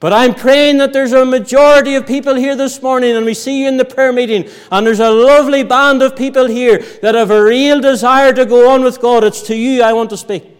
[0.00, 3.62] But I'm praying that there's a majority of people here this morning, and we see
[3.62, 7.30] you in the prayer meeting, and there's a lovely band of people here that have
[7.30, 9.24] a real desire to go on with God.
[9.24, 10.56] It's to you I want to speak.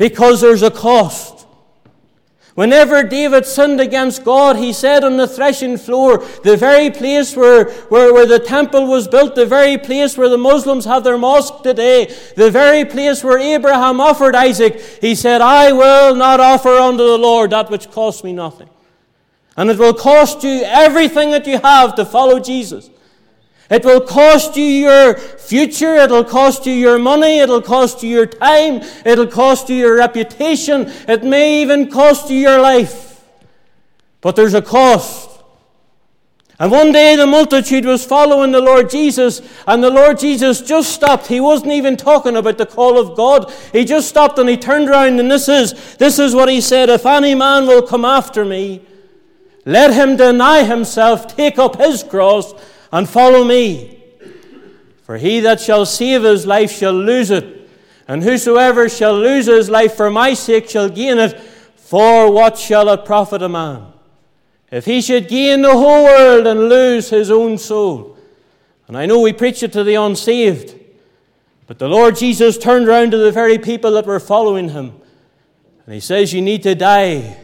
[0.00, 1.46] Because there's a cost.
[2.54, 7.70] Whenever David sinned against God, he said on the threshing floor, the very place where,
[7.90, 11.62] where, where the temple was built, the very place where the Muslims have their mosque
[11.62, 17.04] today, the very place where Abraham offered Isaac, he said, I will not offer unto
[17.06, 18.70] the Lord that which costs me nothing.
[19.54, 22.88] And it will cost you everything that you have to follow Jesus.
[23.70, 25.94] It will cost you your future.
[25.94, 27.38] It'll cost you your money.
[27.38, 28.82] It'll cost you your time.
[29.04, 30.92] It'll cost you your reputation.
[31.06, 33.24] It may even cost you your life.
[34.20, 35.30] But there's a cost.
[36.60, 40.92] And one day the multitude was following the Lord Jesus, and the Lord Jesus just
[40.92, 41.26] stopped.
[41.26, 43.50] He wasn't even talking about the call of God.
[43.72, 46.90] He just stopped and he turned around, and this is, this is what he said
[46.90, 48.82] If any man will come after me,
[49.64, 52.52] let him deny himself, take up his cross,
[52.92, 54.02] and follow me.
[55.02, 57.68] For he that shall save his life shall lose it,
[58.06, 61.38] and whosoever shall lose his life for my sake shall gain it.
[61.76, 63.88] For what shall it profit a man
[64.70, 68.16] if he should gain the whole world and lose his own soul?
[68.86, 70.78] And I know we preach it to the unsaved,
[71.66, 74.92] but the Lord Jesus turned around to the very people that were following him,
[75.84, 77.36] and he says, You need to die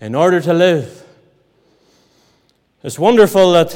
[0.00, 1.04] in order to live.
[2.82, 3.74] It's wonderful that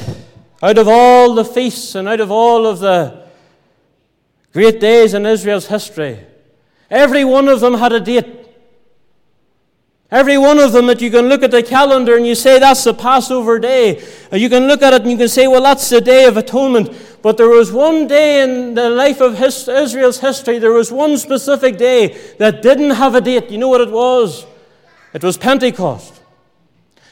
[0.61, 3.27] out of all the feasts and out of all of the
[4.53, 6.19] great days in Israel's history,
[6.89, 8.37] every one of them had a date.
[10.11, 12.83] Every one of them that you can look at the calendar and you say that's
[12.83, 14.05] the Passover day.
[14.33, 16.91] You can look at it and you can say, well, that's the day of atonement.
[17.21, 21.17] But there was one day in the life of his, Israel's history, there was one
[21.17, 23.49] specific day that didn't have a date.
[23.49, 24.45] You know what it was?
[25.13, 26.20] It was Pentecost.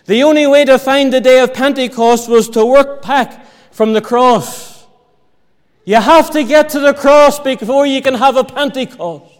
[0.09, 4.01] The only way to find the day of Pentecost was to work back from the
[4.01, 4.87] cross.
[5.85, 9.31] You have to get to the cross before you can have a Pentecost.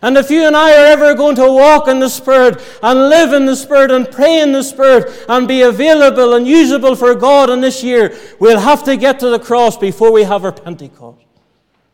[0.00, 3.34] And if you and I are ever going to walk in the Spirit and live
[3.34, 7.50] in the Spirit and pray in the Spirit and be available and usable for God
[7.50, 11.26] in this year, we'll have to get to the cross before we have our Pentecost.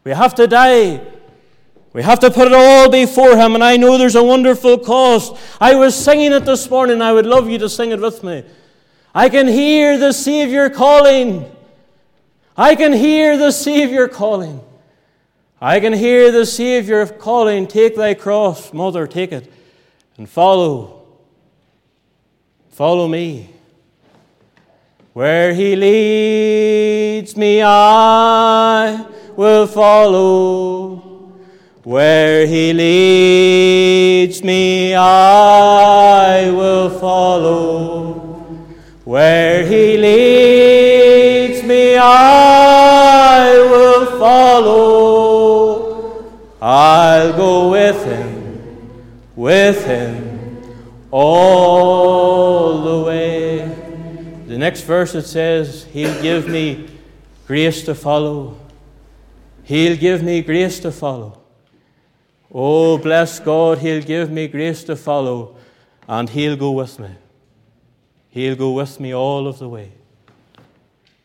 [0.05, 1.01] We have to die
[1.95, 5.37] we have to put it all before Him, and I know there's a wonderful cost.
[5.61, 7.01] I was singing it this morning.
[7.01, 8.45] I would love you to sing it with me.
[9.15, 11.49] I can hear the Savior calling.
[12.57, 14.61] I can hear the Savior calling.
[15.61, 19.51] I can hear the Savior calling, Take thy cross, mother, take it,
[20.17, 21.07] and follow.
[22.71, 23.51] Follow me.
[25.13, 31.04] Where He leads me, I will follow.
[31.85, 38.15] Where he leads me, I will follow.
[39.05, 45.45] Where he leads me, I will follow.
[46.63, 50.63] I'll go with him, with him
[51.11, 53.59] all the way.
[54.47, 56.89] The next verse it says, He'll give me
[57.47, 58.59] grace to follow.
[59.65, 61.44] He'll give me grace to follow.
[62.53, 65.57] Oh, bless God, He'll give me grace to follow,
[66.09, 67.11] and He'll go with me.
[68.31, 69.93] He'll go with me all of the way.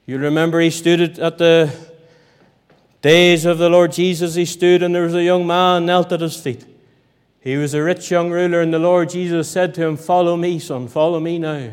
[0.06, 1.74] You remember He stood at the
[3.02, 6.22] days of the Lord Jesus, He stood, and there was a young man knelt at
[6.22, 6.66] His feet.
[7.42, 10.60] He was a rich young ruler, and the Lord Jesus said to him, Follow me,
[10.60, 11.72] son, follow me now.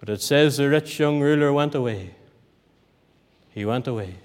[0.00, 2.14] But it says the rich young ruler went away.
[3.50, 4.16] He went away.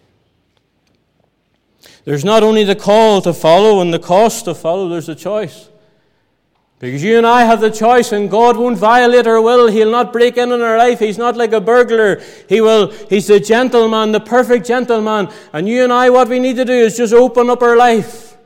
[2.08, 5.68] There's not only the call to follow and the cost to follow, there's a choice.
[6.80, 9.68] Because you and I have the choice, and God won't violate our will.
[9.68, 11.00] He'll not break in on our life.
[11.00, 12.22] He's not like a burglar.
[12.48, 12.92] He will.
[13.10, 15.28] He's the gentleman, the perfect gentleman.
[15.52, 18.38] And you and I, what we need to do is just open up our life.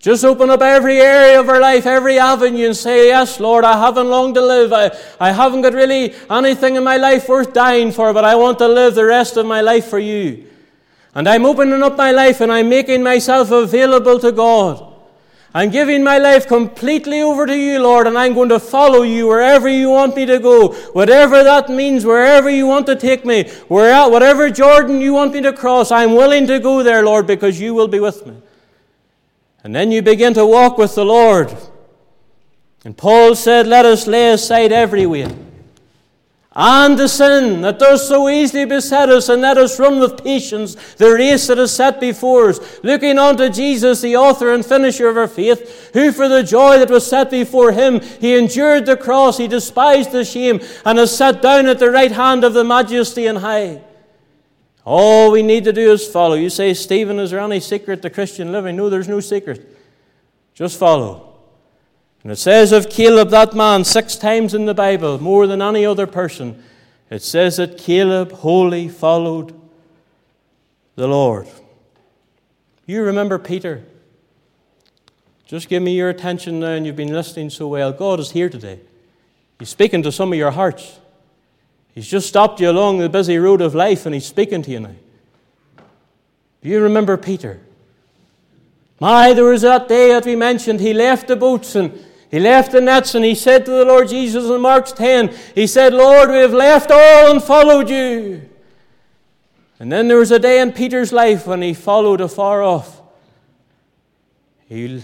[0.00, 3.78] Just open up every area of our life, every avenue, and say, Yes, Lord, I
[3.78, 4.72] haven't long to live.
[4.72, 8.58] I, I haven't got really anything in my life worth dying for, but I want
[8.58, 10.48] to live the rest of my life for you.
[11.14, 14.86] And I'm opening up my life and I'm making myself available to God.
[15.52, 19.26] I'm giving my life completely over to you, Lord, and I'm going to follow you
[19.26, 23.48] wherever you want me to go, whatever that means, wherever you want to take me,
[23.66, 27.60] where, whatever Jordan you want me to cross, I'm willing to go there, Lord, because
[27.60, 28.36] you will be with me.
[29.64, 31.52] And then you begin to walk with the Lord.
[32.84, 35.34] And Paul said, Let us lay aside every weight
[36.52, 40.74] and the sin that does so easily beset us, and let us run with patience
[40.94, 45.16] the race that is set before us, looking unto Jesus, the author and finisher of
[45.16, 49.38] our faith, who for the joy that was set before him, he endured the cross,
[49.38, 53.26] he despised the shame, and has sat down at the right hand of the majesty
[53.26, 53.80] and high.
[54.84, 56.34] All we need to do is follow.
[56.34, 58.74] You say, Stephen, is there any secret to Christian living?
[58.74, 59.76] No, there's no secret.
[60.54, 61.29] Just follow.
[62.22, 65.86] And it says of Caleb, that man, six times in the Bible, more than any
[65.86, 66.62] other person,
[67.08, 69.58] it says that Caleb wholly followed
[70.96, 71.48] the Lord.
[72.86, 73.84] You remember Peter?
[75.46, 77.92] Just give me your attention now, and you've been listening so well.
[77.92, 78.80] God is here today.
[79.58, 80.98] He's speaking to some of your hearts.
[81.94, 84.80] He's just stopped you along the busy road of life, and He's speaking to you
[84.80, 84.94] now.
[86.62, 87.60] Do you remember Peter?
[89.00, 90.80] My, there was that day that we mentioned.
[90.80, 94.08] He left the boats and he left the nets and he said to the Lord
[94.08, 98.48] Jesus in Mark 10, He said, Lord, we have left all and followed you.
[99.80, 103.00] And then there was a day in Peter's life when he followed afar off.
[104.68, 105.02] He,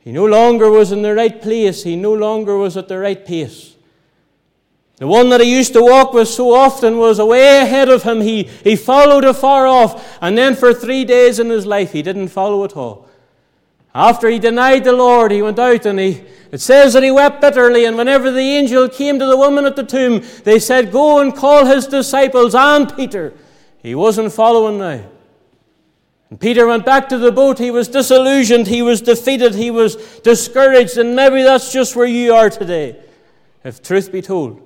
[0.00, 3.24] he no longer was in the right place, he no longer was at the right
[3.24, 3.74] pace.
[4.96, 8.20] The one that he used to walk with so often was away ahead of him.
[8.20, 12.28] He, he followed afar off, and then for three days in his life, he didn't
[12.28, 13.07] follow at all.
[13.98, 16.22] After he denied the Lord, he went out and he,
[16.52, 17.84] it says that he wept bitterly.
[17.84, 21.34] And whenever the angel came to the woman at the tomb, they said, Go and
[21.34, 23.34] call his disciples and Peter.
[23.78, 25.04] He wasn't following now.
[26.30, 27.58] And Peter went back to the boat.
[27.58, 28.68] He was disillusioned.
[28.68, 29.56] He was defeated.
[29.56, 30.96] He was discouraged.
[30.96, 33.02] And maybe that's just where you are today,
[33.64, 34.62] if truth be told.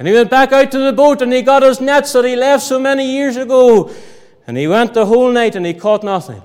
[0.00, 2.34] And he went back out to the boat and he got his nets that he
[2.34, 3.94] left so many years ago.
[4.48, 6.42] And he went the whole night and he caught nothing.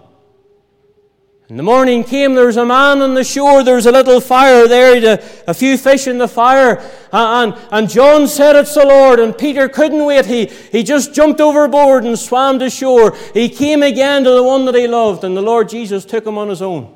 [1.48, 4.20] And the morning came, there was a man on the shore, there was a little
[4.20, 6.82] fire there, a, a few fish in the fire.
[7.12, 9.20] And, and, John said, It's the Lord.
[9.20, 10.26] And Peter couldn't wait.
[10.26, 13.16] He, he just jumped overboard and swam to shore.
[13.36, 16.40] He came again to the one that he loved, and the Lord Jesus took him
[16.40, 16.92] on his own.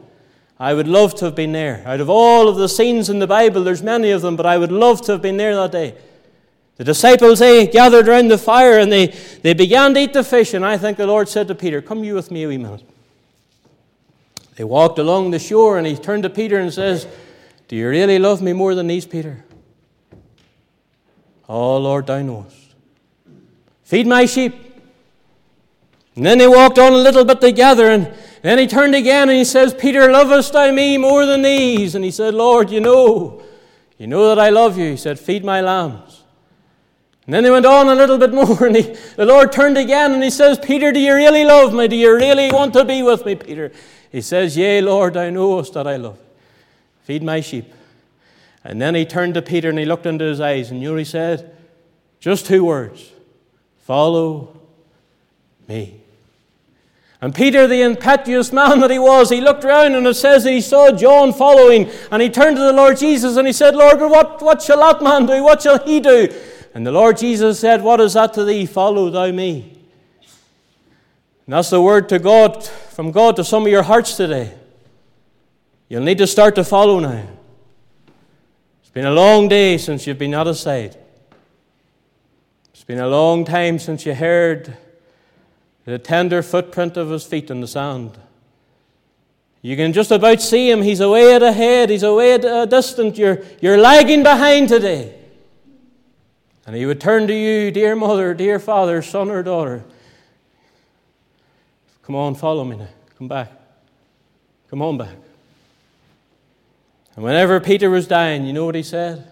[0.59, 1.83] I would love to have been there.
[1.85, 4.57] Out of all of the scenes in the Bible, there's many of them, but I
[4.57, 5.95] would love to have been there that day.
[6.77, 9.07] The disciples, they gathered around the fire and they,
[9.43, 10.53] they began to eat the fish.
[10.53, 12.83] And I think the Lord said to Peter, Come you with me a wee minute.
[14.59, 17.07] They walked along the shore and he turned to Peter and says,
[17.69, 19.45] Do you really love me more than these, Peter?
[21.47, 22.75] Oh, Lord, thou knowest.
[23.85, 24.53] Feed my sheep.
[26.17, 29.37] And then they walked on a little bit together, and then he turned again and
[29.37, 31.95] he says, Peter, lovest thou me more than these?
[31.95, 33.41] And he said, Lord, you know,
[33.97, 34.89] you know that I love you.
[34.89, 36.25] He said, Feed my lambs.
[37.25, 40.11] And then they went on a little bit more, and he, the Lord turned again
[40.11, 41.87] and he says, Peter, do you really love me?
[41.87, 43.71] Do you really want to be with me, Peter?
[44.11, 46.17] He says, Yea, Lord, thou knowest that I love.
[47.03, 47.71] Feed my sheep.
[48.63, 51.55] And then he turned to Peter and he looked into his eyes, and he said?
[52.19, 53.11] Just two words
[53.79, 54.55] Follow
[55.67, 56.01] me.
[57.21, 60.51] And Peter, the impetuous man that he was, he looked round and it says that
[60.51, 61.89] he saw John following.
[62.11, 65.03] And he turned to the Lord Jesus and he said, Lord, what, what shall that
[65.03, 65.43] man do?
[65.43, 66.29] What shall he do?
[66.73, 68.65] And the Lord Jesus said, What is that to thee?
[68.65, 69.78] Follow thou me.
[71.49, 74.53] And that's the word to God, from God to some of your hearts today.
[75.87, 77.27] You'll need to start to follow now.
[78.81, 80.95] It's been a long day since you've been out of sight.
[82.71, 84.77] It's been a long time since you heard
[85.85, 88.15] the tender footprint of his feet in the sand.
[89.63, 90.83] You can just about see him.
[90.83, 93.17] He's away at ahead, he's away at a distant.
[93.17, 95.15] You're, you're lagging behind today.
[96.67, 99.83] And he would turn to you, dear mother, dear father, son, or daughter.
[102.09, 102.87] Come on, follow me now.
[103.19, 103.51] Come back.
[104.67, 105.15] Come on back.
[107.15, 109.31] And whenever Peter was dying, you know what he said?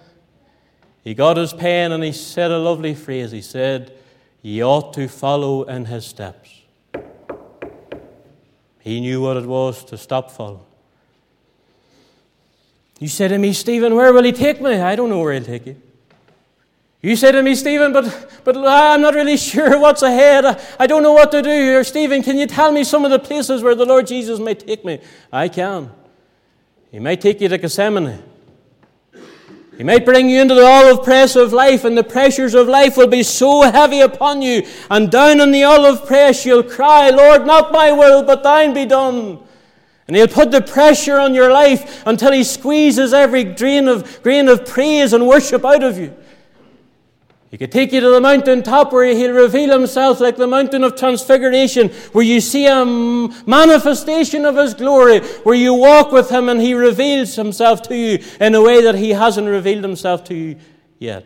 [1.03, 3.31] He got his pen and he said a lovely phrase.
[3.31, 3.97] He said,
[4.43, 6.51] Ye ought to follow in his steps.
[8.81, 10.61] He knew what it was to stop following.
[12.99, 14.75] You said to me, Stephen, where will he take me?
[14.75, 15.81] I don't know where he'll take you.
[17.01, 20.59] You say to me, Stephen, but, but I'm not really sure what's ahead.
[20.79, 21.77] I don't know what to do.
[21.77, 24.55] Or, Stephen, can you tell me some of the places where the Lord Jesus may
[24.55, 24.99] take me?
[25.31, 25.91] I can.
[26.91, 28.23] He may take you to Gethsemane.
[29.77, 32.97] He might bring you into the olive press of life, and the pressures of life
[32.97, 34.65] will be so heavy upon you.
[34.89, 38.85] And down in the olive press, you'll cry, Lord, not my will, but thine be
[38.85, 39.37] done.
[40.07, 44.47] And he'll put the pressure on your life until he squeezes every grain of, grain
[44.47, 46.15] of praise and worship out of you.
[47.49, 50.83] He could take you to the mountain top where he'll reveal himself like the mountain
[50.83, 56.49] of transfiguration, where you see a manifestation of his glory, where you walk with him
[56.49, 60.35] and he reveals himself to you in a way that he hasn't revealed himself to
[60.35, 60.57] you
[60.99, 61.25] yet.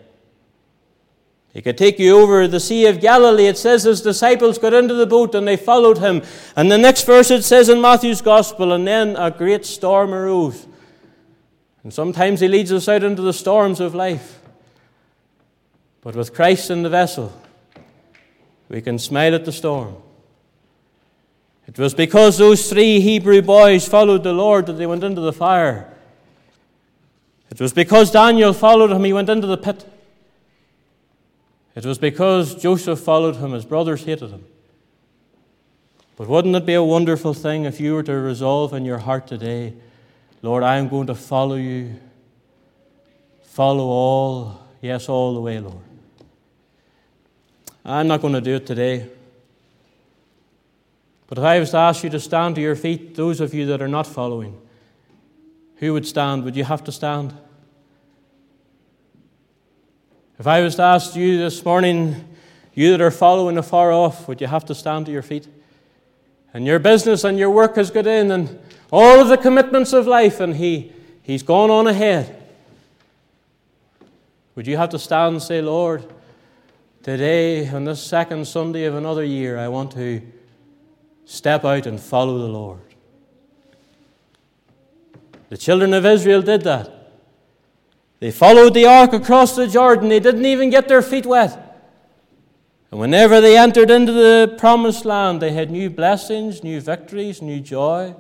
[1.54, 3.48] He could take you over the Sea of Galilee.
[3.48, 6.22] It says his disciples got into the boat and they followed him.
[6.56, 10.68] And the next verse it says in Matthew's Gospel, and then a great storm arose.
[11.84, 14.41] And sometimes he leads us out into the storms of life.
[16.02, 17.32] But with Christ in the vessel,
[18.70, 19.96] we can smile at the storm.
[21.68, 25.34] It was because those three Hebrew boys followed the Lord that they went into the
[25.34, 25.94] fire.
[27.50, 29.86] It was because Daniel followed him, he went into the pit.
[31.76, 34.44] It was because Joseph followed him, his brothers hated him.
[36.18, 39.28] But wouldn't it be a wonderful thing if you were to resolve in your heart
[39.28, 39.74] today,
[40.42, 41.96] Lord, I am going to follow you.
[43.44, 45.84] Follow all, yes, all the way, Lord.
[47.84, 49.10] I'm not going to do it today.
[51.28, 53.66] But if I was to ask you to stand to your feet, those of you
[53.68, 54.60] that are not following,
[55.78, 56.44] who would stand?
[56.44, 57.34] Would you have to stand?
[60.38, 62.28] If I was to ask you this morning,
[62.74, 65.48] you that are following afar off, would you have to stand to your feet?
[66.54, 68.60] And your business and your work has got in, and
[68.92, 70.92] all of the commitments of life, and he,
[71.24, 72.44] he's gone on ahead.
[74.56, 76.04] Would you have to stand and say, Lord,
[77.04, 80.22] today, on this second Sunday of another year, I want to
[81.26, 82.82] step out and follow the Lord?
[85.50, 87.14] The children of Israel did that.
[88.20, 90.10] They followed the ark across the Jordan.
[90.10, 91.68] They didn't even get their feet wet.
[92.92, 97.60] And whenever they entered into the promised land, they had new blessings, new victories, new
[97.60, 98.16] joy,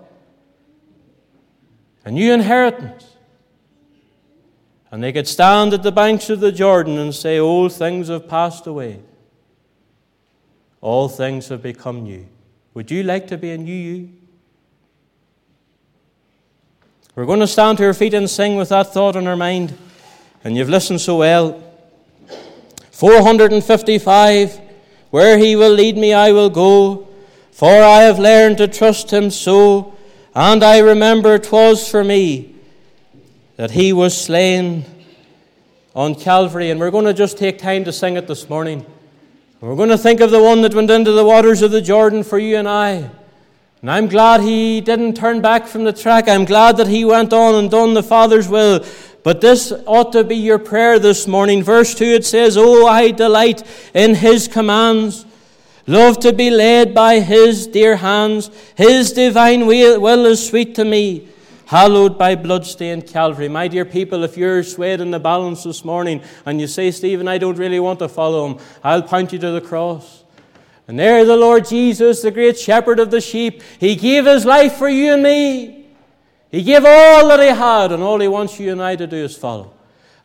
[2.03, 3.10] a new inheritance.
[4.91, 8.27] And they could stand at the banks of the Jordan and say, Old things have
[8.27, 8.99] passed away.
[10.81, 12.27] All things have become new.
[12.73, 14.09] Would you like to be a new you?
[17.15, 19.77] We're going to stand to our feet and sing with that thought in our mind.
[20.43, 21.63] And you've listened so well.
[22.91, 24.59] 455
[25.09, 27.07] Where he will lead me, I will go,
[27.51, 29.95] for I have learned to trust him so.
[30.33, 32.50] And I remember 'twas for me
[33.61, 34.83] that he was slain
[35.93, 36.71] on Calvary.
[36.71, 38.83] And we're going to just take time to sing it this morning.
[39.59, 42.23] We're going to think of the one that went into the waters of the Jordan
[42.23, 43.07] for you and I.
[43.81, 46.27] And I'm glad he didn't turn back from the track.
[46.27, 48.83] I'm glad that he went on and done the Father's will.
[49.21, 51.61] But this ought to be your prayer this morning.
[51.61, 53.61] Verse 2 it says, Oh, I delight
[53.93, 55.23] in his commands.
[55.85, 58.49] Love to be led by his dear hands.
[58.73, 61.27] His divine will is sweet to me.
[61.71, 63.47] Hallowed by bloodstained Calvary.
[63.47, 67.29] My dear people, if you're swayed in the balance this morning and you say, Stephen,
[67.29, 70.25] I don't really want to follow him, I'll point you to the cross.
[70.89, 74.73] And there, the Lord Jesus, the great shepherd of the sheep, he gave his life
[74.73, 75.85] for you and me.
[76.49, 79.23] He gave all that he had, and all he wants you and I to do
[79.23, 79.73] is follow.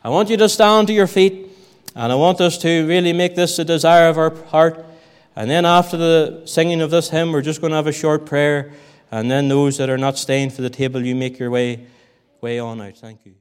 [0.03, 1.49] I want you to stand to your feet,
[1.95, 4.85] and I want us to really make this a desire of our heart.
[5.33, 8.25] And then, after the singing of this hymn, we're just going to have a short
[8.25, 8.73] prayer.
[9.11, 11.87] And then, those that are not staying for the table, you make your way,
[12.41, 12.97] way on out.
[12.97, 13.35] Thank you.